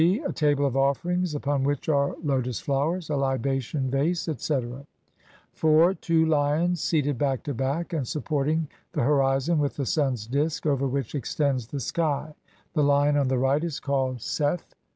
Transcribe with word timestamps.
A 0.03 0.33
table 0.33 0.65
of 0.65 0.75
offerings 0.75 1.35
upon 1.35 1.63
which 1.63 1.87
are 1.87 2.15
lotus 2.23 2.59
flowers, 2.59 3.11
a 3.11 3.15
libation 3.15 3.91
vase, 3.91 4.27
etc. 4.27 4.83
IV. 5.55 6.01
Two 6.01 6.25
lions 6.25 6.81
seated 6.81 7.19
back 7.19 7.43
to 7.43 7.53
back 7.53 7.93
and 7.93 8.07
supporting 8.07 8.67
the 8.93 9.03
horizon 9.03 9.59
with 9.59 9.75
the 9.75 9.85
sun's 9.85 10.25
disk, 10.25 10.65
over 10.65 10.87
which 10.87 11.13
extends 11.13 11.67
the 11.67 11.77
skv; 11.77 12.33
the 12.73 12.81
lion 12.83 13.15
on 13.15 13.27
the 13.27 13.37
right 13.37 13.63
is 13.63 13.79
called 13.79 14.21
Sef, 14.23 14.65
i. 14.71 14.75